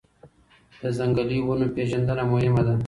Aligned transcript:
د 0.81 0.83
ځنګلي 0.97 1.37
ونو 1.47 1.67
پېژندنه 1.75 2.23
مهمه 2.31 2.61
ده. 2.67 2.75